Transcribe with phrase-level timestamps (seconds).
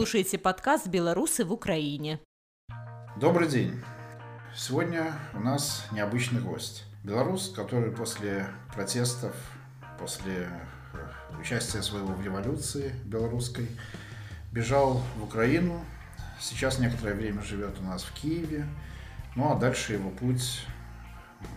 [0.00, 2.20] слушаете подкаст «Белорусы в Украине».
[3.16, 3.82] Добрый день.
[4.56, 6.84] Сегодня у нас необычный гость.
[7.04, 9.36] Белорус, который после протестов,
[9.98, 10.48] после
[10.94, 13.68] э, участия своего в революции белорусской,
[14.52, 15.84] бежал в Украину.
[16.40, 18.64] Сейчас некоторое время живет у нас в Киеве.
[19.36, 20.64] Ну а дальше его путь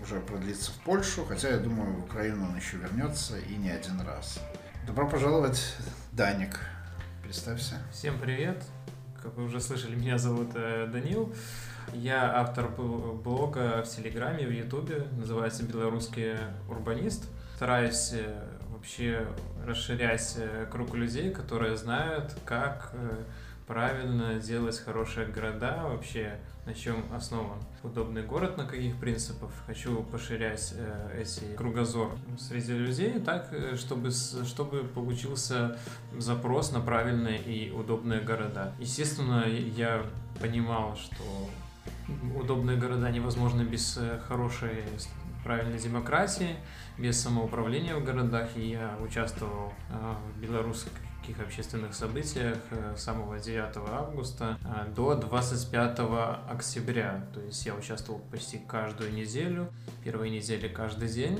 [0.01, 4.01] уже продлится в Польшу, хотя я думаю, в Украину он еще вернется и не один
[4.01, 4.41] раз.
[4.85, 5.77] Добро пожаловать,
[6.11, 6.59] Даник.
[7.33, 7.81] Представься.
[7.91, 8.63] Всем привет.
[9.19, 11.33] Как вы уже слышали, меня зовут э, Данил.
[11.91, 16.35] Я автор блога в Телеграме, в Ютубе, называется «Белорусский
[16.69, 17.25] урбанист».
[17.55, 19.25] Стараюсь э, вообще
[19.65, 22.93] расширять э, круг людей, которые знают, как
[23.67, 29.51] правильно делать хорошие города, вообще на чем основан удобный город, на каких принципах.
[29.65, 35.77] Хочу поширять э, эти кругозор среди людей так, э, чтобы, чтобы получился
[36.17, 38.73] запрос на правильные и удобные города.
[38.79, 40.05] Естественно, я
[40.39, 41.23] понимал, что
[42.35, 44.83] удобные города невозможны без э, хорошей
[45.43, 46.55] правильной демократии,
[46.97, 50.91] без самоуправления в городах, и я участвовал э, в белорусской
[51.23, 55.99] таких общественных событиях э, с самого 9 августа э, до 25
[56.49, 57.25] октября.
[57.33, 59.71] То есть я участвовал почти каждую неделю,
[60.03, 61.39] первые недели каждый день.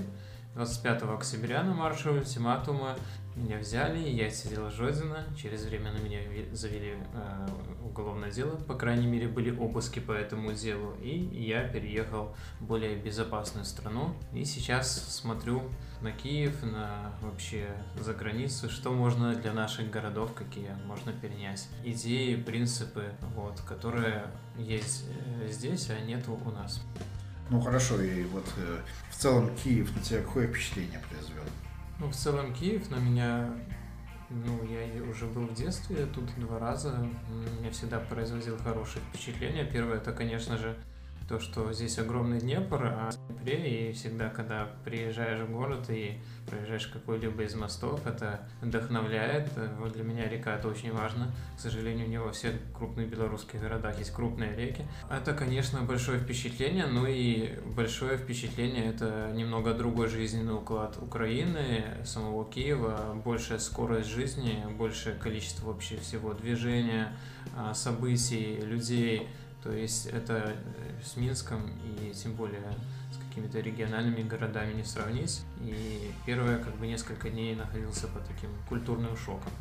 [0.56, 2.96] 25 октября на марше ультиматума
[3.36, 6.20] меня взяли, я сидел Жодина, через время на меня
[6.52, 7.48] завели э,
[7.84, 12.96] уголовное дело, по крайней мере были обыски по этому делу, и я переехал в более
[12.96, 15.64] безопасную страну, и сейчас смотрю
[16.02, 17.68] на Киев, на вообще
[18.00, 21.68] за границу, что можно для наших городов, какие можно перенять.
[21.84, 24.26] Идеи, принципы, вот, которые
[24.58, 25.06] есть
[25.42, 26.82] э, здесь, а нету у нас.
[27.50, 28.80] Ну хорошо, и вот э,
[29.12, 31.44] в целом Киев на тебя какое впечатление произвел?
[32.00, 33.54] Ну, в целом Киев на меня,
[34.30, 37.08] ну, я уже был в детстве тут два раза,
[37.60, 39.66] мне всегда производил хорошее впечатление.
[39.66, 40.76] Первое, это, конечно же,
[41.28, 46.20] то, что здесь огромный Днепр, а в Днепре, и всегда, когда приезжаешь в город и
[46.48, 49.50] проезжаешь какой-либо из мостов, это вдохновляет.
[49.80, 51.32] Вот для меня река это очень важно.
[51.58, 54.84] К сожалению, не во всех крупных белорусских городах есть крупные реки.
[55.10, 62.46] Это, конечно, большое впечатление, но и большое впечатление это немного другой жизненный уклад Украины, самого
[62.46, 67.16] Киева, большая скорость жизни, большее количество вообще всего движения,
[67.56, 69.28] а, событий, людей–
[69.64, 72.62] то есть это э, с Минском и тем более
[73.12, 75.42] с какими-то региональными городами не сравнить.
[75.62, 79.54] И первые как бы несколько дней находился под таким культурным шоком.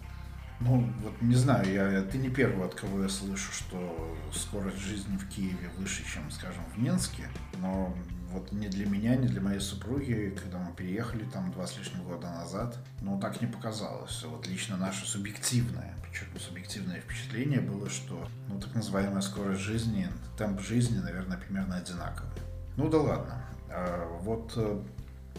[0.65, 5.17] Ну, вот не знаю, я, ты не первый, от кого я слышу, что скорость жизни
[5.17, 7.29] в Киеве выше, чем, скажем, в Минске.
[7.59, 7.93] Но
[8.31, 12.05] вот не для меня, не для моей супруги, когда мы переехали там два с лишним
[12.05, 14.23] года назад, ну, так не показалось.
[14.25, 20.09] Вот лично наше субъективное, причем субъективное впечатление было, что, ну, так называемая скорость жизни,
[20.39, 22.31] темп жизни, наверное, примерно одинаковый.
[22.77, 23.45] Ну да ладно.
[23.69, 24.81] А вот э,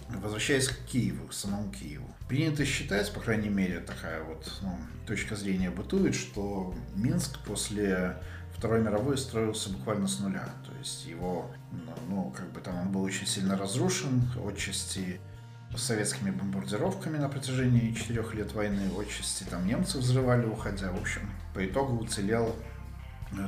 [0.10, 2.08] Возвращаясь к Киеву, к самому Киеву.
[2.34, 8.18] Принято считать, по крайней мере, такая вот ну, точка зрения бытует, что Минск после
[8.58, 10.50] Второй мировой строился буквально с нуля.
[10.66, 11.52] То есть его,
[12.10, 15.22] ну, как бы там он был очень сильно разрушен, отчасти
[15.78, 20.92] советскими бомбардировками на протяжении четырех лет войны, отчасти там немцы взрывали, уходя.
[20.92, 22.56] В общем, по итогу уцелел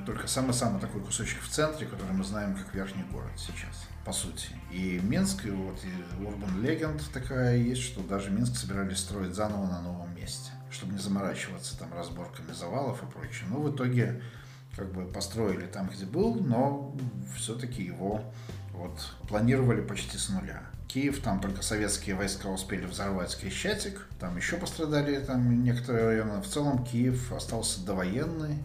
[0.06, 4.50] только самый-самый такой кусочек в центре, который мы знаем как верхний город сейчас по сути.
[4.72, 9.66] И Минск, и вот и Urban Legend такая есть, что даже Минск собирались строить заново
[9.66, 13.48] на новом месте, чтобы не заморачиваться там разборками завалов и прочее.
[13.50, 14.22] Но в итоге
[14.76, 16.96] как бы построили там, где был, но
[17.36, 18.22] все-таки его
[18.74, 20.62] вот планировали почти с нуля.
[20.88, 26.42] Киев, там только советские войска успели взорвать Крещатик, там еще пострадали там некоторые районы.
[26.42, 28.64] В целом Киев остался довоенный,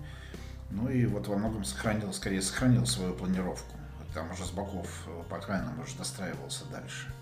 [0.71, 3.81] ну и вот во многом сохранил, скорее сохранил свою планировку
[4.15, 7.13] там уже с боков э, по окраинам уже достраивался дальше.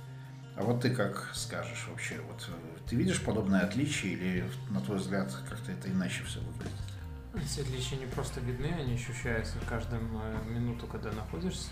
[0.57, 2.21] А вот ты как скажешь вообще?
[2.29, 6.73] Вот э, ты видишь подобное отличие или, на твой взгляд, как-то это иначе все выглядит?
[7.35, 11.71] Эти отличия не просто видны, они ощущаются каждую э, минуту, когда находишься.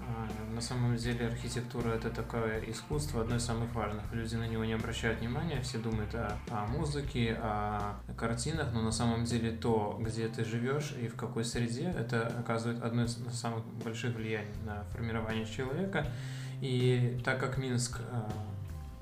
[0.00, 4.04] А, на самом деле архитектура это такое искусство, одно из самых важных.
[4.12, 8.92] Люди на него не обращают внимания, все думают о, о музыке, о картинах, но на
[8.92, 13.64] самом деле то, где ты живешь и в какой среде, это оказывает одно из самых
[13.84, 16.06] больших влияний на формирование человека.
[16.60, 18.30] И так как Минск а,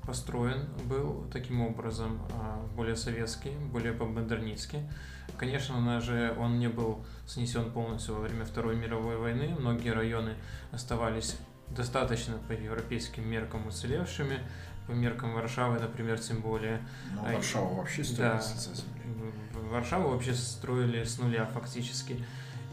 [0.05, 4.79] построен был таким образом а, более советский, более по-модернистски,
[5.37, 9.55] Конечно, он же он не был снесен полностью во время Второй мировой войны.
[9.59, 10.35] Многие районы
[10.71, 11.37] оставались
[11.69, 14.39] достаточно по европейским меркам уцелевшими,
[14.87, 16.81] по меркам Варшавы, например, тем более.
[17.13, 18.39] Ну, А, Варшаву вообще да.
[18.39, 19.33] земли.
[19.53, 22.23] В- Варшаву вообще строили с нуля фактически.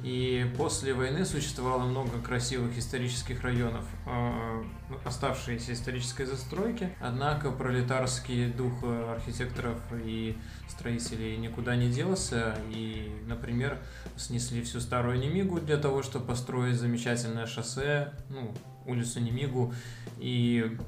[0.02, 4.64] И после войны существовало много красивых исторических районов, э,
[5.04, 6.90] оставшиеся исторической застройки.
[7.00, 10.36] Однако пролетарский дух э, архитекторов и
[10.68, 12.56] строителей никуда не делся.
[12.70, 13.78] И, например,
[14.16, 18.52] снесли всю старую Немигу для того, чтобы построить замечательное шоссе, ну,
[18.86, 19.72] улицу Немигу.
[20.18, 20.78] И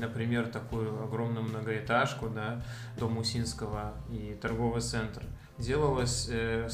[0.00, 2.62] например, такую огромную многоэтажку, да,
[2.98, 5.22] дом Усинского и торговый центр.
[5.58, 6.68] Делалось э,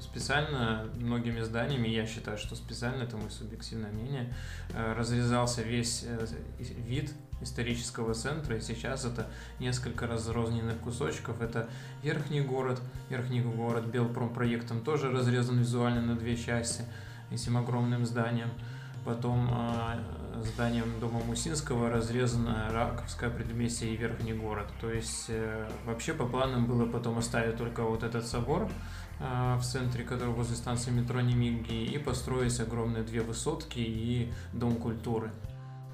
[0.00, 4.34] специально многими зданиями, я считаю, что специально, это мое субъективное мнение,
[4.70, 6.26] э, разрезался весь э,
[6.58, 9.26] вид исторического центра, и сейчас это
[9.60, 11.40] несколько разрозненных кусочков.
[11.40, 11.68] Это
[12.02, 16.84] верхний город, верхний город Белпромпроектом тоже разрезан визуально на две части
[17.30, 18.50] этим огромным зданием.
[19.04, 24.66] Потом э, зданием дома Мусинского разрезано Раковское предместье и Верхний город.
[24.80, 28.68] То есть э, вообще по планам было потом оставить только вот этот собор
[29.18, 35.30] в центре, который возле станции метро Немиги, и построить огромные две высотки и дом культуры.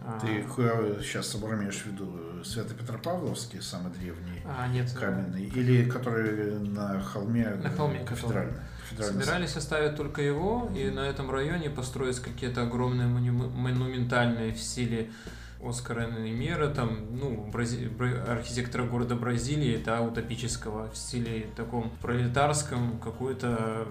[0.04, 0.44] А, Ты
[1.00, 7.48] сейчас собор имеешь в виду Свято-Петропавловский, самый древний, а, нет, каменный, или который на холме,
[7.62, 8.54] На холме, э, который- кафедральный?
[8.90, 15.12] кафедральный Собирались оставить только его, и на этом районе построить какие-то огромные монументальные в стиле
[15.64, 22.98] Оскара Немера, там, ну, брази- бра- архитектора города Бразилии, да, утопического, в стиле таком пролетарском,
[22.98, 23.86] какой-то э,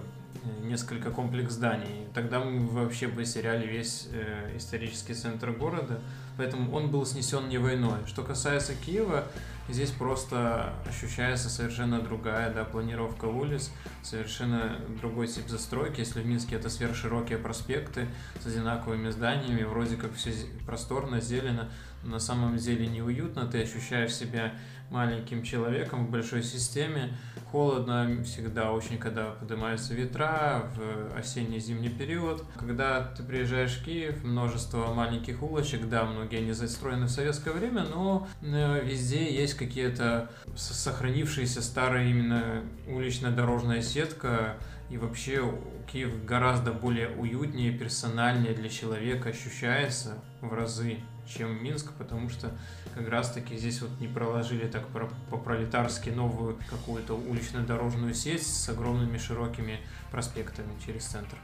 [0.62, 2.06] несколько комплекс зданий.
[2.14, 6.00] Тогда мы вообще бы теряли весь э, исторический центр города,
[6.36, 7.98] поэтому он был снесен не войной.
[8.06, 9.24] Что касается Киева,
[9.68, 13.70] здесь просто ощущается совершенно другая да, планировка улиц,
[14.02, 16.00] совершенно другой тип застройки.
[16.00, 18.08] Если в Минске это сверхширокие проспекты
[18.40, 20.32] с одинаковыми зданиями, вроде как все
[20.66, 21.70] просторно, зелено,
[22.02, 24.54] но на самом деле неуютно, ты ощущаешь себя
[24.92, 27.16] маленьким человеком в большой системе.
[27.50, 32.44] Холодно всегда очень, когда поднимаются ветра в осенне-зимний период.
[32.58, 37.84] Когда ты приезжаешь в Киев, множество маленьких улочек, да, многие они застроены в советское время,
[37.84, 44.56] но э, везде есть какие-то сохранившиеся старые именно улично-дорожная сетка,
[44.90, 45.42] и вообще
[45.90, 50.98] Киев гораздо более уютнее, персональнее для человека ощущается в разы,
[51.32, 52.50] чем Минск, потому что
[52.94, 59.18] как раз-таки здесь вот не проложили так про- по-пролетарски новую какую-то улично-дорожную сеть с огромными
[59.18, 59.80] широкими
[60.10, 61.36] проспектами через центр.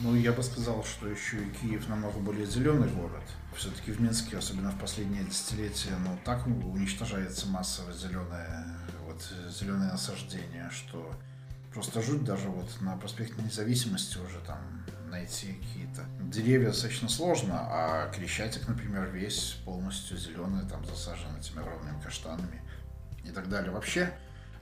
[0.00, 3.22] Ну, я бы сказал, что еще и Киев намного более зеленый город.
[3.54, 8.64] Все-таки в Минске, особенно в последние десятилетия, ну, так уничтожается массово зеленое,
[9.06, 11.14] вот, зеленое насаждение, что
[11.74, 14.58] просто жуть даже вот на проспекте Независимости уже там
[15.10, 22.00] найти какие-то деревья достаточно сложно, а Крещатик, например, весь полностью зеленый, там засажен этими огромными
[22.00, 22.62] каштанами
[23.24, 23.70] и так далее.
[23.70, 24.12] Вообще,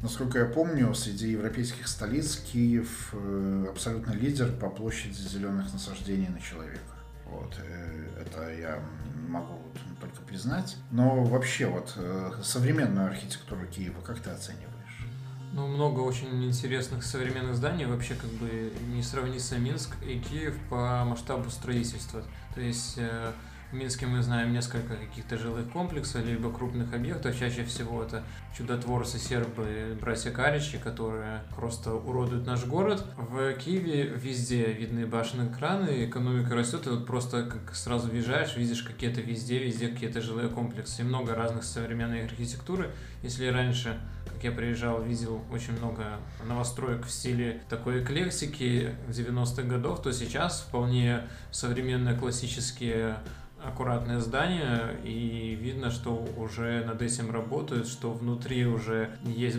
[0.03, 6.41] Насколько я помню, среди европейских столиц Киев э, абсолютно лидер по площади зеленых насаждений на
[6.41, 6.97] человека.
[7.27, 8.83] Вот, э, это я
[9.29, 9.61] могу
[10.01, 10.77] только признать.
[10.91, 14.72] Но вообще вот э, современную архитектуру Киева как ты оцениваешь?
[15.55, 17.85] Ну, много очень интересных современных зданий.
[17.85, 22.23] Вообще, как бы не сравнится Минск и Киев по масштабу строительства.
[22.55, 23.33] То есть э,
[23.73, 27.39] в Минске мы знаем несколько каких-то жилых комплексов, либо крупных объектов.
[27.39, 28.23] Чаще всего это
[28.57, 33.03] чудотворцы сербы, братья Каричи, которые просто уродуют наш город.
[33.17, 38.83] В Киеве везде видны башенные краны, экономика растет, и вот просто как сразу въезжаешь, видишь
[38.83, 41.01] какие-то везде, везде какие-то жилые комплексы.
[41.01, 42.91] И много разных современной архитектуры.
[43.23, 50.03] Если раньше как я приезжал, видел очень много новостроек в стиле такой эклектики 90-х годов,
[50.03, 53.19] то сейчас вполне современные классические
[53.65, 59.59] аккуратные здания, и видно, что уже над этим работают, что внутри уже есть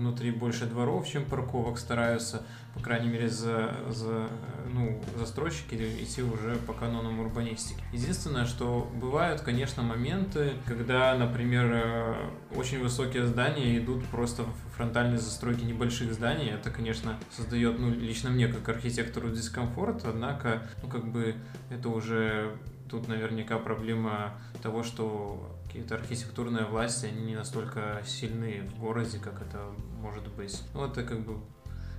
[0.00, 2.42] внутри больше дворов, чем парковок, стараются,
[2.74, 4.28] по крайней мере, за, за,
[4.72, 7.82] ну, застройщики идти уже по канонам урбанистики.
[7.92, 12.14] Единственное, что бывают, конечно, моменты, когда, например, э,
[12.56, 16.50] очень высокие здания идут просто в фронтальной застройке небольших зданий.
[16.50, 21.34] Это, конечно, создает, ну, лично мне, как архитектору, дискомфорт, однако, ну, как бы,
[21.70, 22.56] это уже
[22.90, 29.40] тут наверняка проблема того, что какие-то архитектурные власти, они не настолько сильны в городе, как
[29.40, 29.58] это
[30.00, 30.60] может быть.
[30.74, 31.38] Ну, это как бы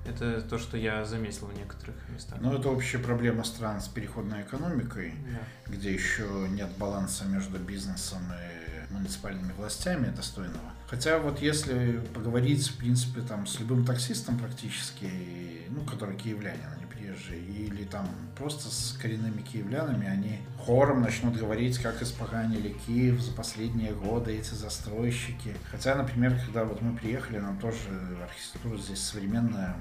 [0.06, 2.40] это то, что я заметил в некоторых местах.
[2.42, 5.72] Ну, это общая проблема стран с переходной экономикой, Да.
[5.74, 10.72] где еще нет баланса между бизнесом и муниципальными властями достойного.
[10.90, 15.10] Хотя вот если поговорить, в принципе, там с любым таксистом практически,
[15.70, 16.81] ну, который киевлянин,
[17.12, 23.32] приезжие, или там просто с коренными киевлянами, они хором начнут говорить, как испоганили Киев за
[23.34, 25.56] последние годы эти застройщики.
[25.70, 27.90] Хотя, например, когда вот мы приехали, нам тоже
[28.24, 29.76] архитектура здесь современная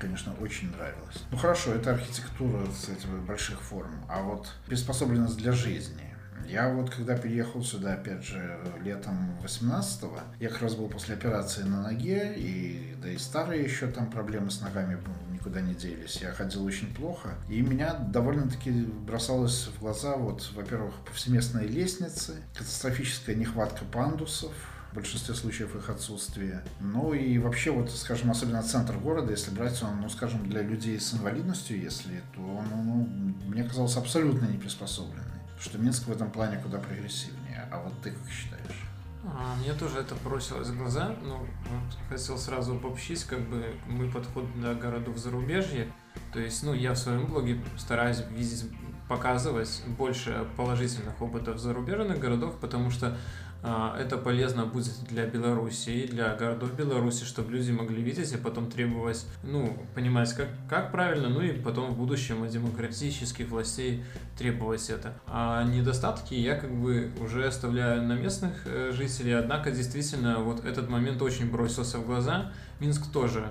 [0.00, 1.22] конечно, очень нравилась.
[1.30, 6.11] Ну хорошо, это архитектура этих больших форм, а вот приспособленность для жизни.
[6.48, 11.62] Я вот когда переехал сюда, опять же, летом 18-го, я как раз был после операции
[11.62, 14.98] на ноге, и да и старые еще там проблемы с ногами
[15.32, 16.20] никуда не делись.
[16.20, 23.34] Я ходил очень плохо, и меня довольно-таки бросалось в глаза, вот, во-первых, повсеместные лестницы, катастрофическая
[23.34, 24.52] нехватка пандусов,
[24.92, 26.62] в большинстве случаев их отсутствие.
[26.80, 31.00] Ну и вообще, вот, скажем, особенно центр города, если брать он, ну, скажем, для людей
[31.00, 33.08] с инвалидностью, если, то он, ну,
[33.46, 35.31] мне казалось абсолютно не приспособленный
[35.62, 37.68] что Минск в этом плане куда прогрессивнее.
[37.70, 38.82] А вот ты как считаешь?
[39.24, 41.14] А, мне тоже это бросилось в глаза.
[41.22, 45.86] Ну, вот, хотел сразу обобщить, как бы мы подход на городов зарубежья.
[46.32, 48.64] То есть, ну, я в своем блоге стараюсь видеть,
[49.08, 53.16] показывать больше положительных опытов зарубежных городов, потому что
[53.62, 58.68] это полезно будет для Беларуси и для городов Беларуси, чтобы люди могли видеть и потом
[58.68, 64.02] требовать, ну, понимать, как, как правильно, ну и потом в будущем от демократических властей
[64.36, 65.14] требовать это.
[65.26, 70.88] А недостатки я как бы уже оставляю на местных э, жителей, однако действительно вот этот
[70.88, 72.52] момент очень бросился в глаза.
[72.80, 73.48] Минск тоже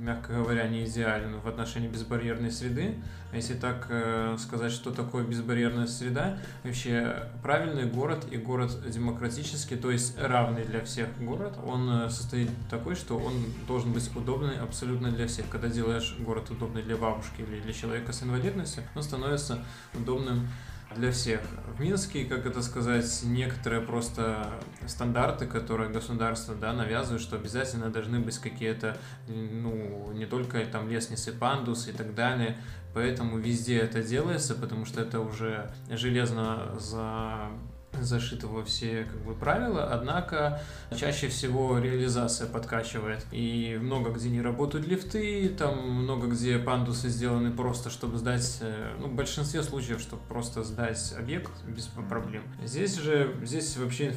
[0.00, 2.96] мягко говоря, не идеален в отношении безбарьерной среды.
[3.32, 9.76] А если так э, сказать, что такое безбарьерная среда, вообще правильный город и город демократический,
[9.76, 13.32] то есть равный для всех город, он э, состоит такой, что он
[13.68, 15.48] должен быть удобный абсолютно для всех.
[15.48, 20.48] Когда делаешь город удобный для бабушки или для человека с инвалидностью, он становится удобным
[20.96, 21.40] для всех.
[21.76, 24.46] В Минске, как это сказать, некоторые просто
[24.86, 28.96] стандарты, которые государство да, навязывает, что обязательно должны быть какие-то,
[29.28, 32.56] ну, не только там лестницы, пандусы и так далее.
[32.92, 37.50] Поэтому везде это делается, потому что это уже железно за
[37.98, 40.60] зашито во все как бы правила, однако
[40.96, 43.26] чаще всего реализация подкачивает.
[43.32, 48.96] И много где не работают лифты, там много где пандусы сделаны просто, чтобы сдать, э,
[48.98, 52.42] ну, в большинстве случаев, чтобы просто сдать объект без проблем.
[52.64, 54.14] Здесь же, здесь вообще,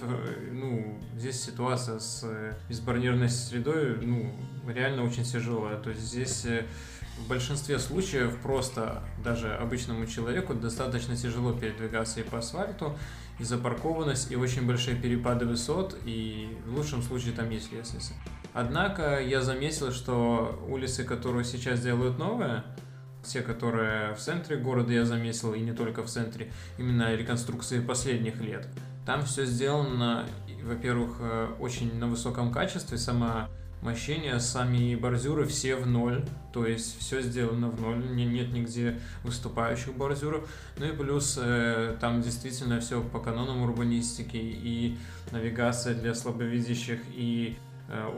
[0.52, 2.26] ну, здесь ситуация с
[2.70, 4.34] безбарьерной средой, ну,
[4.68, 5.78] реально очень тяжелая.
[5.78, 6.66] То есть здесь э,
[7.18, 12.98] в большинстве случаев просто даже обычному человеку достаточно тяжело передвигаться и по асфальту,
[13.40, 18.14] запаркованность, и очень большие перепады высот, и в лучшем случае там есть лестница.
[18.54, 22.64] Однако я заметил, что улицы, которые сейчас делают новые,
[23.24, 28.40] те, которые в центре города я заметил, и не только в центре, именно реконструкции последних
[28.42, 28.68] лет.
[29.06, 30.26] Там все сделано,
[30.62, 33.50] во-первых, э, очень на высоком качестве, сама
[33.84, 36.24] мощение, сами бордюры все в ноль,
[36.54, 40.50] то есть все сделано в ноль, не, нет нигде выступающих бордюров.
[40.78, 44.98] Ну и плюс э, там действительно все по канонам урбанистики и
[45.32, 47.58] навигация для слабовидящих и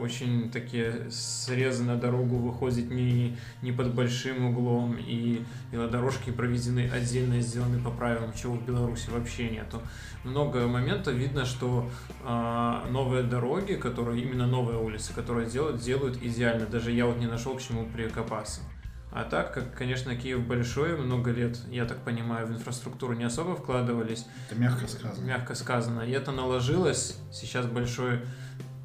[0.00, 5.42] очень такие срезы на дорогу выходят не, не под большим углом, и
[5.72, 9.82] велодорожки проведены отдельно, сделаны по правилам, чего в Беларуси вообще нету.
[10.24, 11.90] Много моментов видно, что
[12.24, 16.66] э, новые дороги, которые, именно новые улицы, которые делают, делают идеально.
[16.66, 18.60] Даже я вот не нашел к чему прикопаться.
[19.12, 23.56] А так, как, конечно, Киев большой, много лет, я так понимаю, в инфраструктуру не особо
[23.56, 24.26] вкладывались.
[24.50, 25.24] Это мягко сказано.
[25.24, 26.00] Мягко сказано.
[26.02, 27.16] И это наложилось.
[27.32, 28.20] Сейчас большой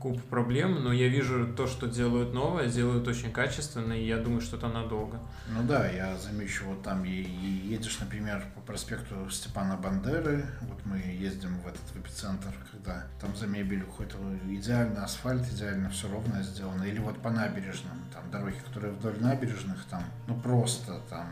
[0.01, 4.41] куб проблем, но я вижу то, что делают новое, делают очень качественно, и я думаю,
[4.41, 5.19] что это надолго.
[5.49, 11.55] Ну да, я замечу, вот там едешь, например, по проспекту Степана Бандеры, вот мы ездим
[11.59, 14.17] в этот в эпицентр, когда там за мебелью какой-то
[14.49, 19.85] идеальный асфальт, идеально все ровно сделано, или вот по набережным, там дороги, которые вдоль набережных,
[19.85, 21.27] там, ну просто там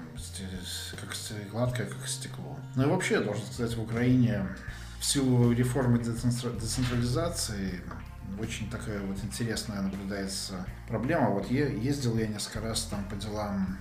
[0.99, 1.15] как
[1.51, 2.57] гладкое, как стекло.
[2.75, 4.45] Ну и вообще, я должен сказать, в Украине
[4.99, 7.81] в силу реформы децентрализации
[8.39, 11.29] очень такая вот интересная наблюдается проблема.
[11.29, 13.77] Вот я ездил я несколько раз там по делам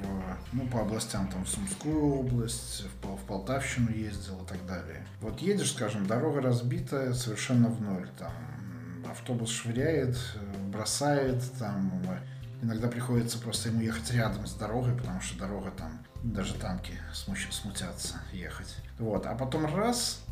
[0.00, 5.06] в, ну, по областям, там, в Сумскую область, в, в Полтавщину ездил и так далее.
[5.20, 8.32] Вот едешь, скажем, дорога разбитая совершенно в ноль, там,
[9.10, 10.16] автобус швыряет,
[10.68, 11.92] бросает, там,
[12.62, 18.20] иногда приходится просто ему ехать рядом с дорогой, потому что дорога там, даже танки смутятся
[18.32, 18.76] ехать.
[18.98, 20.22] Вот, а потом раз,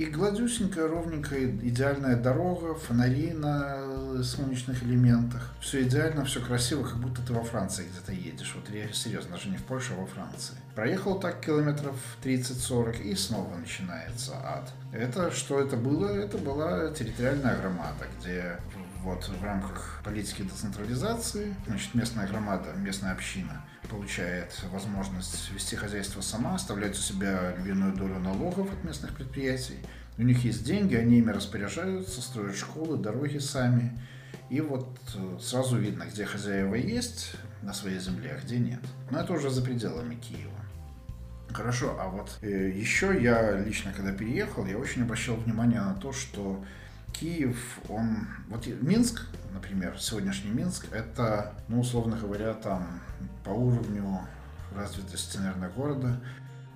[0.00, 5.52] и гладюсенькая, ровненькая, идеальная дорога, фонари на солнечных элементах.
[5.60, 8.54] Все идеально, все красиво, как будто ты во Франции где-то едешь.
[8.54, 10.54] Вот я серьезно, даже не в Польше, а во Франции.
[10.74, 14.72] Проехал так километров 30-40 и снова начинается ад.
[14.92, 16.06] Это что это было?
[16.06, 18.58] Это была территориальная громада, где
[19.02, 26.54] вот в рамках политики децентрализации, значит, местная громада, местная община получает возможность вести хозяйство сама,
[26.54, 29.78] оставлять у себя львиную долю налогов от местных предприятий.
[30.18, 33.98] У них есть деньги, они ими распоряжаются, строят школы, дороги сами.
[34.50, 38.80] И вот э, сразу видно, где хозяева есть на своей земле, а где нет.
[39.10, 40.50] Но это уже за пределами Киева.
[41.52, 46.12] Хорошо, а вот э, еще я лично, когда переехал, я очень обращал внимание на то,
[46.12, 46.62] что
[47.12, 48.26] Киев, он...
[48.48, 53.00] Вот Минск, например, сегодняшний Минск, это, ну, условно говоря, там
[53.44, 54.20] по уровню
[54.74, 56.20] развитости, наверное, города,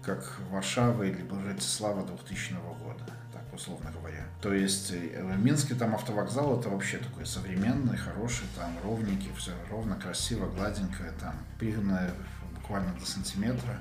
[0.03, 4.25] как Варшава или Братислава 2000 года, так условно говоря.
[4.43, 9.53] То есть э, в Минске там автовокзал это вообще такой современный, хороший, там ровненький, все
[9.71, 12.11] ровно, красиво, гладенькое, там пригнанное
[12.55, 13.79] буквально до сантиметра.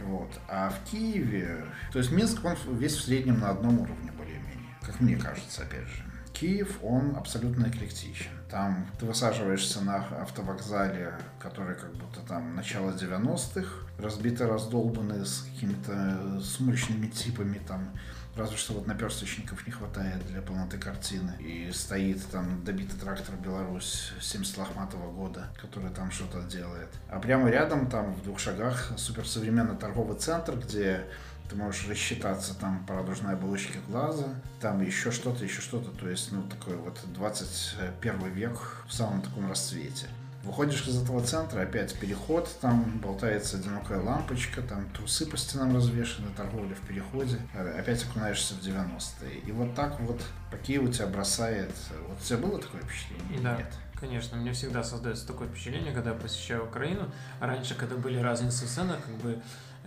[0.00, 0.30] Вот.
[0.48, 4.55] А в Киеве, то есть Минск, он весь в среднем на одном уровне более-менее,
[4.86, 6.04] как мне кажется, опять же.
[6.32, 8.30] Киев, он абсолютно эклектичен.
[8.50, 16.40] Там ты высаживаешься на автовокзале, который как будто там начало 90-х, разбито, раздолбанный с какими-то
[16.42, 17.90] сумрачными типами, там
[18.36, 21.32] Разве что вот наперсточников не хватает для полноты картины.
[21.40, 26.90] И стоит там добитый трактор Беларусь 70 лохматого года, который там что-то делает.
[27.08, 31.06] А прямо рядом, там в двух шагах, суперсовременный торговый центр, где
[31.48, 34.26] ты можешь рассчитаться там по радужной оболочке глаза,
[34.60, 35.90] там еще что-то, еще что-то.
[35.90, 40.06] То есть, ну, такой вот 21 век в самом таком расцвете.
[40.42, 46.28] Выходишь из этого центра, опять переход, там болтается одинокая лампочка, там трусы по стенам развешаны,
[46.36, 47.40] торговля в переходе,
[47.76, 49.40] опять окунаешься в 90-е.
[49.40, 50.22] И вот так вот
[50.52, 51.74] по Киеву тебя бросает.
[52.06, 53.40] Вот у тебя было такое впечатление?
[53.40, 53.56] Да.
[53.56, 53.72] Нет.
[53.98, 57.10] Конечно, мне всегда создается такое впечатление, когда я посещаю Украину.
[57.40, 59.42] Раньше, когда были разницы в ценах, как бы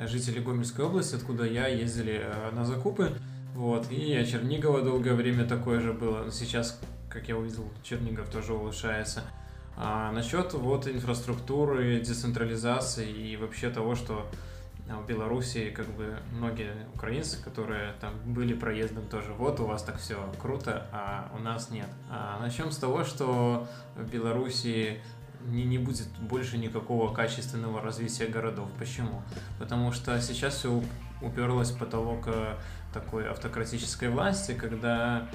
[0.07, 3.11] жители Гомельской области, откуда я, ездили э, на закупы.
[3.55, 6.31] Вот, и Чернигова долгое время такое же было.
[6.31, 6.79] Сейчас,
[7.09, 9.23] как я увидел, Чернигов тоже улучшается.
[9.75, 14.27] А насчет вот инфраструктуры, децентрализации и вообще того, что
[14.89, 19.83] а, в Беларуси как бы многие украинцы, которые там были проездом тоже, вот у вас
[19.83, 21.87] так все круто, а у нас нет.
[22.09, 24.99] А начнем с того, что в Беларуси
[25.45, 28.69] не, не будет больше никакого качественного развития городов.
[28.77, 29.21] Почему?
[29.57, 30.81] Потому что сейчас все
[31.21, 32.55] уперлось в потолок э,
[32.93, 35.29] такой автократической власти, когда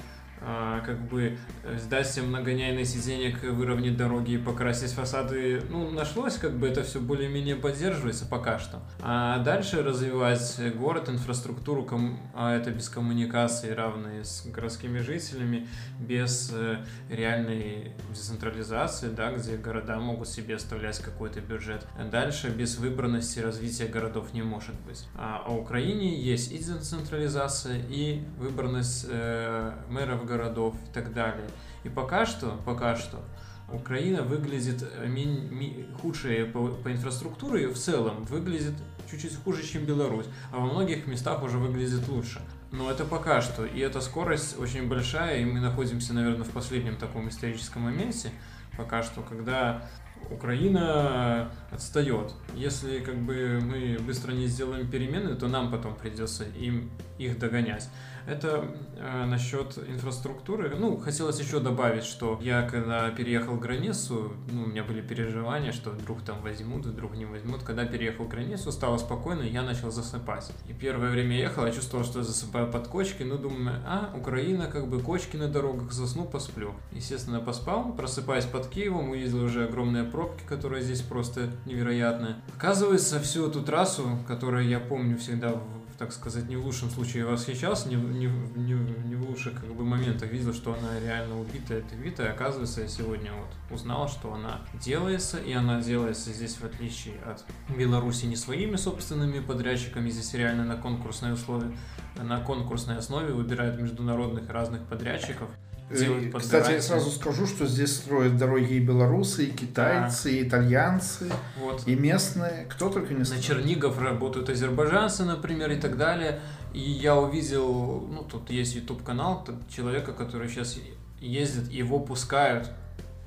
[0.85, 6.57] как бы э, сдать всем многонейный сиденье, выровнять дороги и покрасить фасады, ну, нашлось, как
[6.57, 8.81] бы это все более-менее поддерживается пока что.
[9.01, 12.19] А дальше развивать город, инфраструктуру, ком...
[12.33, 15.67] а это без коммуникации, равные с городскими жителями,
[15.99, 16.77] без э,
[17.09, 21.87] реальной децентрализации, да, где города могут себе оставлять какой-то бюджет.
[22.11, 25.07] Дальше без выбранности развития городов не может быть.
[25.15, 31.47] А в Украине есть и децентрализация, и выбранность э, мэров городов городов и так далее.
[31.83, 33.23] И пока что, пока что,
[33.71, 38.73] Украина выглядит э, ми, ми, худшее по, по инфраструктуре и в целом выглядит
[39.09, 42.41] чуть-чуть хуже, чем Беларусь, а во многих местах уже выглядит лучше.
[42.71, 46.95] Но это пока что, и эта скорость очень большая, и мы находимся, наверное, в последнем
[46.95, 48.31] таком историческом моменте,
[48.77, 49.87] пока что, когда
[50.29, 52.33] Украина отстает.
[52.55, 57.89] Если как бы мы быстро не сделаем перемены, то нам потом придется им их догонять.
[58.27, 58.65] Это
[58.97, 60.75] э, насчет инфраструктуры.
[60.77, 65.71] Ну, хотелось еще добавить, что я когда переехал в границу, ну, у меня были переживания,
[65.71, 67.63] что вдруг там возьмут, вдруг не возьмут.
[67.63, 70.51] Когда переехал в границу, стало спокойно, я начал засыпать.
[70.67, 74.87] И первое время ехал, я чувствовал, что засыпаю под кочки, но думаю, а, Украина, как
[74.87, 76.73] бы кочки на дорогах, засну, посплю.
[76.91, 82.35] Естественно, поспал, просыпаясь под Киевом, увидел уже огромные пробки, которые здесь просто невероятные.
[82.55, 85.55] Оказывается, всю эту трассу, которую я помню всегда
[85.97, 89.83] так сказать, не в лучшем случае восхищался, не, не, не, не в лучших как бы,
[89.83, 92.31] моментах видел, что она реально убитая, отбитая.
[92.31, 97.43] Оказывается, я сегодня вот узнал, что она делается, и она делается здесь, в отличие от
[97.75, 101.75] Беларуси, не своими собственными подрядчиками, здесь реально на конкурсной условии,
[102.15, 105.49] на конкурсной основе выбирают международных разных подрядчиков.
[105.89, 110.37] Э, кстати, я сразу скажу, что здесь строят дороги и белорусы, и китайцы, да.
[110.37, 111.83] и итальянцы, вот.
[111.85, 113.41] и местные, кто только не строит.
[113.41, 116.39] На Чернигов работают азербайджанцы, например, и так далее.
[116.73, 120.77] И я увидел, ну, тут есть YouTube канал человека, который сейчас
[121.21, 122.71] ездит, его пускают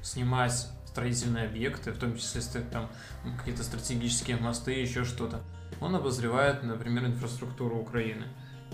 [0.02, 2.42] снимать строительные объекты, в том числе
[2.72, 2.90] там
[3.38, 5.40] какие-то стратегические мосты, еще что-то.
[5.80, 8.24] Он обозревает, например, инфраструктуру Украины.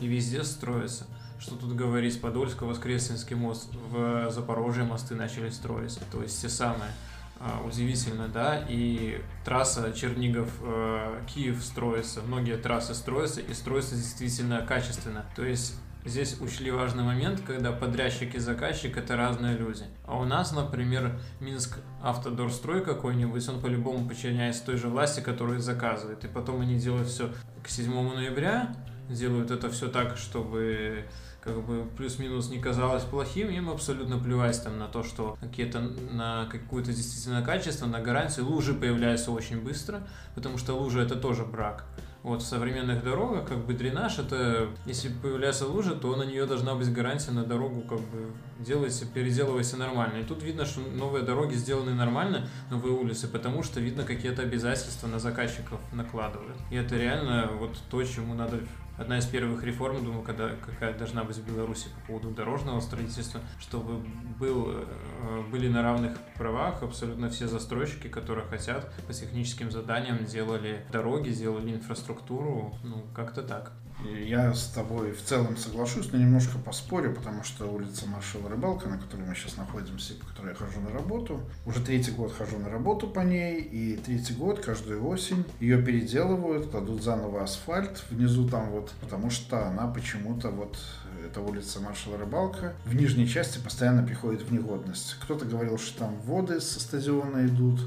[0.00, 1.06] И везде строится
[1.44, 6.90] что тут говорить, Подольско-Воскресенский мост, в Запорожье мосты начали строиться, то есть все самые.
[7.38, 15.26] А, удивительно, да, и трасса Чернигов-Киев э, строится, многие трассы строятся и строятся действительно качественно.
[15.36, 19.84] То есть здесь учли важный момент, когда подрядчик и заказчик это разные люди.
[20.06, 26.24] А у нас, например, Минск автодорстрой какой-нибудь, он по-любому подчиняется той же власти, которую заказывает.
[26.24, 27.30] И потом они делают все
[27.62, 28.74] к 7 ноября,
[29.08, 31.04] делают это все так, чтобы
[31.44, 36.46] как бы плюс-минус не казалось плохим, им абсолютно плевать там на то, что какие-то на
[36.46, 38.46] какое-то действительно качество, на гарантию.
[38.46, 40.00] Лужи появляются очень быстро,
[40.34, 41.84] потому что лужа это тоже брак.
[42.22, 46.74] Вот в современных дорогах как бы дренаж это, если появляется лужа, то на нее должна
[46.74, 50.20] быть гарантия на дорогу, как бы делайся, переделывайся нормально.
[50.20, 55.06] И тут видно, что новые дороги сделаны нормально, новые улицы, потому что видно какие-то обязательства
[55.06, 56.56] на заказчиков накладывают.
[56.70, 58.60] И это реально вот то, чему надо
[58.96, 63.40] одна из первых реформ, думаю, когда, какая должна быть в Беларуси по поводу дорожного строительства,
[63.60, 64.04] чтобы
[64.38, 70.84] был, э, были на равных правах абсолютно все застройщики, которые хотят по техническим заданиям делали
[70.92, 73.72] дороги, делали инфраструктуру, ну, как-то так.
[74.02, 78.98] Я с тобой в целом соглашусь, но немножко поспорю, потому что улица Маршала Рыбалка, на
[78.98, 82.68] которой мы сейчас находимся, по которой я хожу на работу, уже третий год хожу на
[82.68, 88.70] работу по ней, и третий год, каждую осень, ее переделывают, кладут заново асфальт внизу там
[88.70, 90.78] вот, потому что она почему-то вот,
[91.24, 95.16] эта улица Маршала Рыбалка, в нижней части постоянно приходит в негодность.
[95.22, 97.80] Кто-то говорил, что там воды со стадиона идут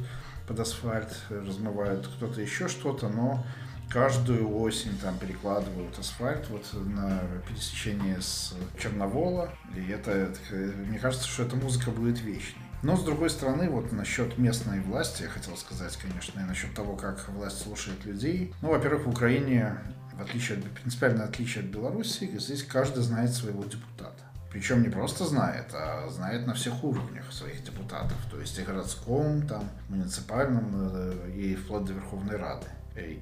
[0.47, 3.45] под асфальт, размывают, кто-то еще что-то, но
[3.89, 9.51] каждую осень там перекладывают асфальт вот на пересечении с Черновола.
[9.75, 12.61] И это, мне кажется, что эта музыка будет вечной.
[12.83, 16.95] Но, с другой стороны, вот насчет местной власти, я хотел сказать, конечно, и насчет того,
[16.95, 18.53] как власть слушает людей.
[18.61, 19.77] Ну, во-первых, в Украине,
[20.13, 24.23] в отличие от, принципиальное отличие от Беларуси, здесь каждый знает своего депутата.
[24.51, 28.17] Причем не просто знает, а знает на всех уровнях своих депутатов.
[28.31, 32.67] То есть и городском, там, муниципальном, э, и вплоть до Верховной Рады.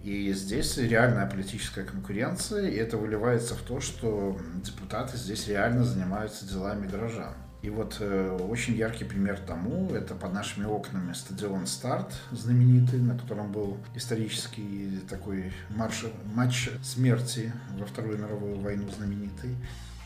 [0.03, 6.47] И здесь реальная политическая конкуренция, и это выливается в то, что депутаты здесь реально занимаются
[6.47, 7.33] делами горожан.
[7.61, 13.17] И вот э, очень яркий пример тому, это под нашими окнами стадион «Старт» знаменитый, на
[13.17, 19.55] котором был исторический такой марш, матч смерти во Вторую мировую войну знаменитый.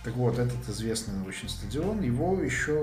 [0.03, 2.81] Так вот, этот известный очень стадион, его еще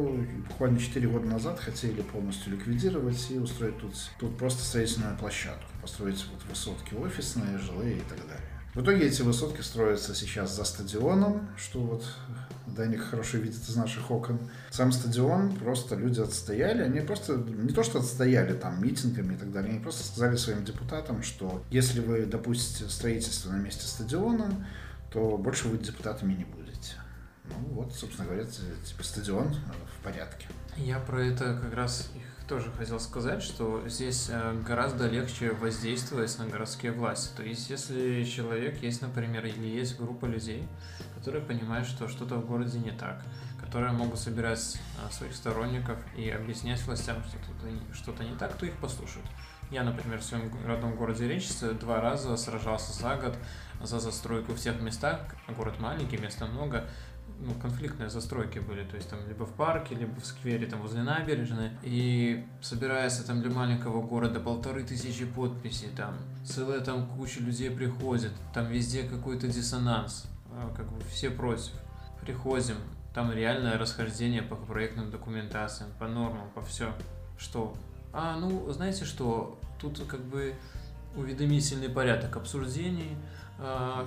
[0.49, 6.25] буквально 4 года назад хотели полностью ликвидировать и устроить тут, тут просто строительную площадку, построить
[6.31, 8.57] вот высотки офисные, жилые и так далее.
[8.75, 12.05] В итоге эти высотки строятся сейчас за стадионом, что вот
[12.67, 14.39] Даник хорошо видит из наших окон.
[14.71, 16.83] Сам стадион просто люди отстояли.
[16.83, 20.63] Они просто не то, что отстояли там митингами и так далее, они просто сказали своим
[20.67, 24.67] депутатам, что если вы допустите строительство на месте стадиона,
[25.11, 26.93] то больше вы депутатами не будете.
[27.51, 29.57] Ну вот, собственно говоря, типа стадион э,
[29.99, 30.47] в порядке.
[30.77, 32.11] Я про это как раз
[32.49, 37.35] тоже хотел сказать, что здесь э, гораздо легче воздействовать на городские власти.
[37.37, 40.69] То есть, если человек есть, например, или есть группа людей,
[41.17, 43.25] которые понимают, что что-то в городе не так,
[43.61, 47.37] которые могут собирать э, своих сторонников и объяснять властям, что
[47.95, 49.27] что-то не так, то их послушают.
[49.71, 53.37] Я, например, в своем родном городе Речице два раза сражался за год
[53.83, 56.89] за застройку в тех местах, город маленький, места много,
[57.39, 61.03] ну, конфликтные застройки были, то есть там либо в парке, либо в сквере, там возле
[61.03, 67.71] набережной, и собирается там для маленького города полторы тысячи подписей, там целая там куча людей
[67.71, 71.73] приходит, там везде какой-то диссонанс, а, как бы все против.
[72.23, 72.77] Приходим,
[73.15, 76.93] там реальное расхождение по проектным документациям, по нормам, по все.
[77.39, 77.75] Что?
[78.13, 80.55] А, ну, знаете что, тут как бы
[81.15, 83.17] уведомительный порядок обсуждений,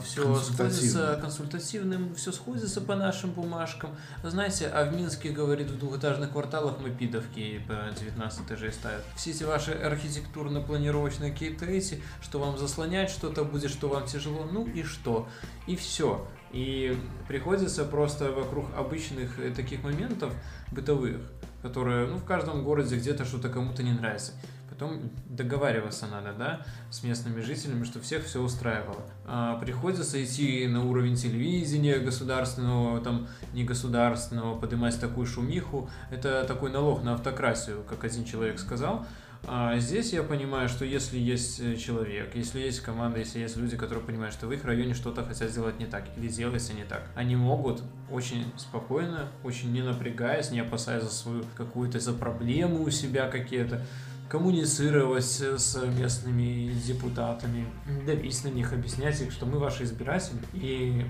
[0.03, 3.95] все сходится консультативным, все сходится по нашим бумажкам.
[4.23, 9.03] Знаете, а в Минске, говорит, в двухэтажных кварталах мы пидовки по 19 этажей ставят.
[9.15, 14.67] Все эти ваши архитектурно-планировочные какие-то эти, что вам заслонять что-то будет, что вам тяжело, ну
[14.67, 15.27] и что?
[15.65, 16.27] И все.
[16.51, 20.33] И приходится просто вокруг обычных э, таких моментов
[20.71, 21.17] бытовых,
[21.61, 24.33] которые, ну, в каждом городе где-то что-то кому-то не нравится
[24.79, 29.01] потом договариваться надо, да, с местными жителями, что всех все устраивало.
[29.25, 35.89] А приходится идти на уровень телевидения государственного, там, негосударственного, поднимать такую шумиху.
[36.11, 39.05] Это такой налог на автократию, как один человек сказал.
[39.47, 43.77] А здесь я понимаю, что если есть э, человек, если есть команда, если есть люди,
[43.77, 47.03] которые понимают, что в их районе что-то хотят сделать не так или делается не так,
[47.15, 52.89] они могут очень спокойно, очень не напрягаясь, не опасаясь за свою какую-то за проблему у
[52.89, 53.85] себя какие-то,
[54.29, 57.65] коммуницировать с местными депутатами,
[58.05, 60.39] давить на них, объяснять их, что мы ваши избиратели.
[60.53, 61.05] И,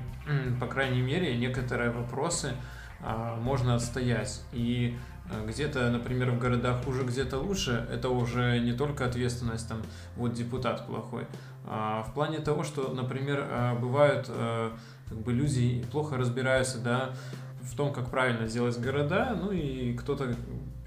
[0.59, 2.53] по крайней мере, некоторые вопросы
[3.01, 4.41] а, можно отстоять.
[4.53, 4.97] И
[5.29, 9.81] а, где-то, например, в городах хуже, где-то лучше, это уже не только ответственность, там,
[10.15, 11.27] вот депутат плохой,
[11.65, 17.09] а в плане того, что, например, а, бывают как бы люди плохо разбираются, да,
[17.63, 20.35] в том, как правильно сделать города, ну и кто-то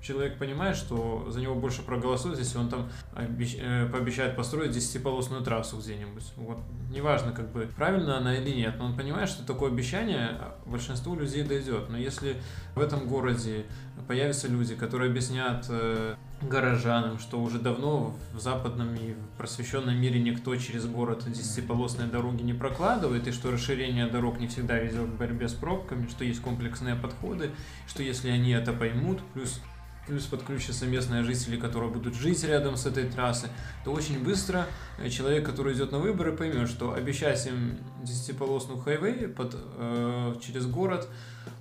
[0.03, 3.57] человек понимает, что за него больше проголосуют, если он там обещ...
[3.59, 6.25] Э, пообещает построить десятиполосную трассу где-нибудь.
[6.37, 6.59] Вот.
[6.91, 11.45] Неважно, как бы, правильно она или нет, но он понимает, что такое обещание большинству людей
[11.45, 11.89] дойдет.
[11.89, 12.37] Но если
[12.75, 13.65] в этом городе
[14.09, 20.21] появятся люди, которые объяснят э, горожанам, что уже давно в западном и в просвещенном мире
[20.21, 25.15] никто через город десятиполосные дороги не прокладывает, и что расширение дорог не всегда ведет к
[25.15, 27.51] борьбе с пробками, что есть комплексные подходы,
[27.87, 29.61] что если они это поймут, плюс
[30.07, 33.51] плюс подключатся местные жители, которые будут жить рядом с этой трассой,
[33.85, 34.67] то очень быстро
[34.99, 40.67] э, человек, который идет на выборы, поймет, что обещать им десятиполосную хайвей под, э, через
[40.67, 41.09] город,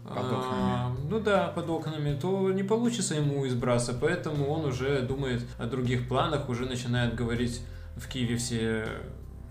[0.04, 0.71] под окнами.
[0.71, 5.65] Э, ну да, под окнами, то не получится ему избраться, поэтому он уже думает о
[5.65, 7.62] других планах, уже начинает говорить
[7.95, 8.88] в Киеве все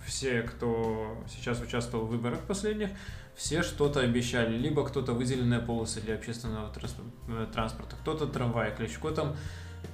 [0.06, 2.90] все, кто сейчас участвовал в выборах последних,
[3.40, 4.54] все что-то обещали.
[4.54, 6.70] Либо кто-то выделенные полосы для общественного
[7.28, 9.34] э, транспорта, кто-то трамвай, Кличко там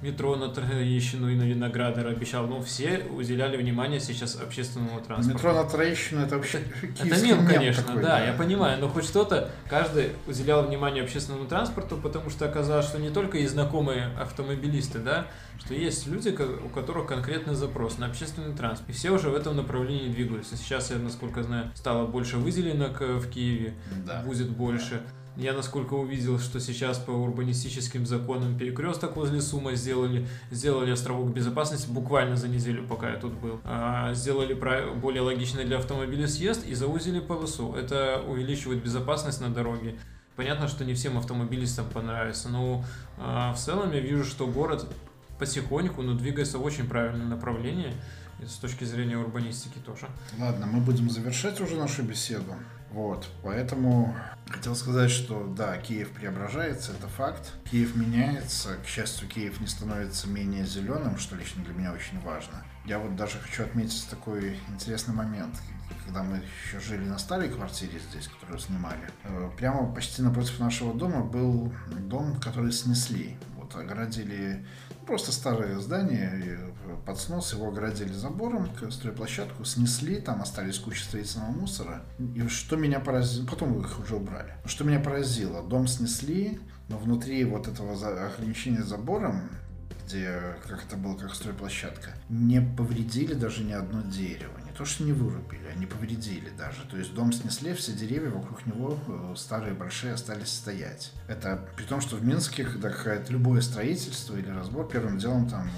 [0.01, 2.47] метро на Троещину и на Виноградар обещал.
[2.47, 5.37] Ну, все уделяли внимание сейчас общественному транспорту.
[5.37, 6.61] Метро на Троещину это вообще
[6.99, 11.45] Это мем, конечно, такой, да, да, я понимаю, но хоть что-то, каждый уделял внимание общественному
[11.45, 15.27] транспорту, потому что оказалось, что не только есть знакомые автомобилисты, да,
[15.59, 18.89] что есть люди, у которых конкретный запрос на общественный транспорт.
[18.89, 20.55] И все уже в этом направлении двигаются.
[20.55, 23.73] Сейчас, я, насколько знаю, стало больше выделенок в Киеве,
[24.05, 24.21] да.
[24.21, 25.01] будет больше.
[25.05, 31.31] Да я насколько увидел, что сейчас по урбанистическим законам перекресток возле Сума сделали, сделали островок
[31.31, 33.61] безопасности буквально за неделю, пока я тут был.
[33.63, 37.73] А, сделали более логичный для автомобиля съезд и заузили полосу.
[37.73, 39.95] Это увеличивает безопасность на дороге.
[40.35, 42.83] Понятно, что не всем автомобилистам понравится, но
[43.17, 44.87] а, в целом я вижу, что город
[45.37, 47.93] потихоньку, но двигается в очень правильном направлении.
[48.43, 50.07] С точки зрения урбанистики тоже.
[50.39, 52.53] Ладно, мы будем завершать уже нашу беседу.
[52.91, 54.15] Вот, поэтому
[54.49, 57.53] хотел сказать, что да, Киев преображается, это факт.
[57.69, 58.77] Киев меняется.
[58.83, 62.63] К счастью, Киев не становится менее зеленым, что лично для меня очень важно.
[62.85, 65.55] Я вот даже хочу отметить такой интересный момент.
[66.05, 70.93] Когда мы еще жили на старой квартире здесь, которую снимали, э, прямо почти напротив нашего
[70.93, 73.37] дома был дом, который снесли.
[73.67, 74.63] Вот огородили
[75.07, 76.59] Просто старое здание,
[77.05, 82.01] под снос его оградили забором, стройплощадку снесли, там остались куча строительного мусора.
[82.35, 84.55] И что меня поразило, потом их уже убрали.
[84.65, 87.93] Что меня поразило, дом снесли, но внутри вот этого
[88.25, 89.49] ограничения забором
[90.05, 95.11] где как это было как стройплощадка, не повредили даже ни одно дерево то, что не
[95.11, 96.83] вырубили, они повредили даже.
[96.89, 101.11] То есть дом снесли, все деревья вокруг него э, старые, большие, остались стоять.
[101.27, 105.69] Это при том, что в Минске, когда какое-то любое строительство или разбор, первым делом там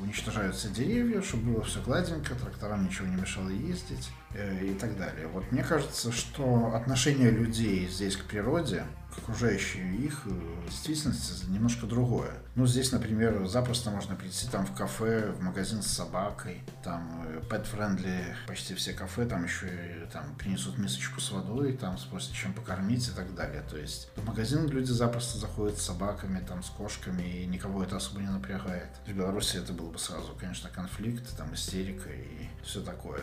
[0.00, 5.26] уничтожаются деревья, чтобы было все гладенько, тракторам ничего не мешало ездить э, и так далее.
[5.26, 8.84] Вот мне кажется, что отношение людей здесь к природе
[9.18, 10.30] окружающие их э,
[10.68, 12.32] действительность немножко другое.
[12.54, 17.40] Ну, здесь, например, запросто можно прийти там в кафе, в магазин с собакой, там э,
[17.48, 22.52] pet-friendly почти все кафе, там еще и, там принесут мисочку с водой, там спросят, чем
[22.52, 23.62] покормить и так далее.
[23.68, 27.96] То есть в магазин люди запросто заходят с собаками, там, с кошками, и никого это
[27.96, 28.88] особо не напрягает.
[29.06, 33.20] В Беларуси это был бы сразу, конечно, конфликт, там, истерика и все такое.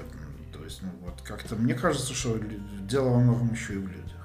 [0.53, 2.37] То есть, ну, вот как-то мне кажется, что
[2.81, 4.21] дело во многом еще и в людях.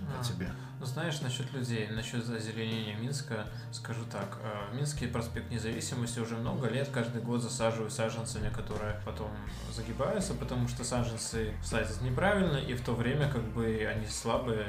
[0.00, 0.48] А, тебе.
[0.80, 4.38] Ну, знаешь, насчет людей, насчет озеленения Минска, скажу так.
[4.42, 9.30] Э, в Минске проспект независимости уже много лет, каждый год засаживают саженцами, которые потом
[9.72, 14.66] загибаются, потому что саженцы садят неправильно, и в то время как бы они слабые,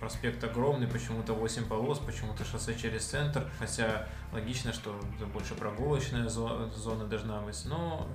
[0.00, 6.28] проспект огромный, почему-то 8 полос, почему-то шоссе через центр, хотя логично, что это больше прогулочная
[6.28, 7.64] зона, должна быть.
[7.64, 8.08] Но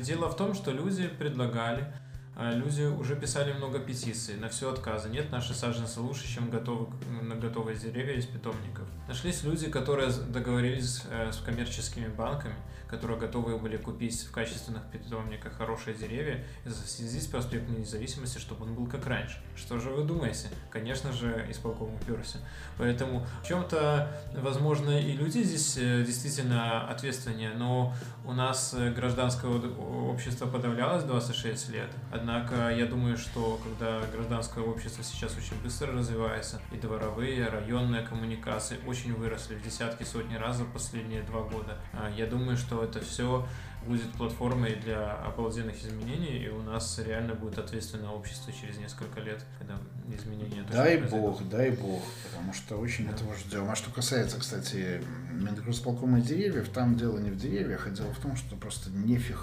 [0.00, 1.92] дело в том, что люди предлагали
[2.38, 5.08] люди уже писали много петиций, на все отказы.
[5.08, 6.86] Нет, наши саженцы лучше, чем готовы,
[7.22, 8.86] на готовые деревья из питомников.
[9.08, 12.54] Нашлись люди, которые договорились э, с коммерческими банками,
[12.88, 18.74] которые готовы были купить в качественных питомниках хорошие деревья и с проспектом независимости, чтобы он
[18.74, 19.38] был как раньше.
[19.56, 20.48] Что же вы думаете?
[20.70, 22.38] Конечно же, исполком уперся.
[22.76, 29.48] Поэтому в чем-то, возможно, и люди здесь э, действительно ответственнее, но у нас э, гражданское
[29.48, 31.90] общество подавлялось 26 лет.
[32.12, 38.78] Однако я думаю, что когда гражданское общество сейчас очень быстро развивается, и дворовые, районные коммуникации
[38.86, 43.00] очень выросли в десятки, сотни раз за последние два года, а, я думаю, что это
[43.00, 43.46] все
[43.86, 49.44] будет платформой для обалденных изменений, и у нас реально будет ответственное общество через несколько лет,
[49.58, 49.78] когда
[50.14, 53.12] изменения Дай бог, дай бог, потому что очень да.
[53.12, 53.70] этого ждем.
[53.70, 58.36] А что касается, кстати, Мингрузполкома деревьев, там дело не в деревьях, а дело в том,
[58.36, 59.38] что просто нефиг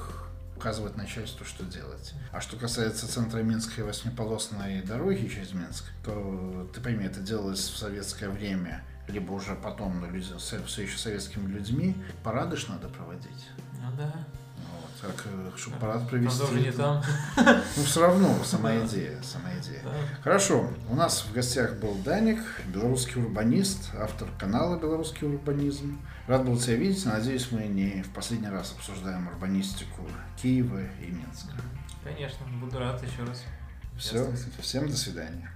[0.56, 2.13] указывать начальству, что делать.
[2.32, 7.60] А что касается центра Минска и восьмиполосной дороги через Минск, то ты пойми, это делалось
[7.60, 12.88] в советское время, либо уже потом, но люди, все еще советскими людьми, парады ж надо
[12.89, 13.50] проводить.
[13.82, 14.12] Ну да.
[14.58, 16.44] Вот, как, э, чтобы парад провести.
[16.44, 17.04] Уже не там.
[17.38, 19.82] Ну, все равно, сама идея, сама идея.
[19.84, 19.91] Да.
[20.24, 26.00] Хорошо, у нас в гостях был Даник, белорусский урбанист, автор канала «Белорусский урбанизм».
[26.28, 30.08] Рад был тебя видеть, надеюсь, мы не в последний раз обсуждаем урбанистику
[30.41, 31.54] Киева и Минска.
[32.04, 33.44] Конечно, буду рад еще раз.
[33.98, 34.28] Все,
[34.60, 35.52] всем до свидания.